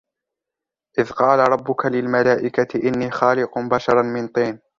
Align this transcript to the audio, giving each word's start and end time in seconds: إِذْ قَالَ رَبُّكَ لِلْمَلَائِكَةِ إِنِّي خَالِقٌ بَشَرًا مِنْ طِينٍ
إِذْ 0.99 1.11
قَالَ 1.11 1.39
رَبُّكَ 1.39 1.85
لِلْمَلَائِكَةِ 1.85 2.87
إِنِّي 2.89 3.11
خَالِقٌ 3.11 3.59
بَشَرًا 3.59 4.01
مِنْ 4.01 4.27
طِينٍ 4.27 4.59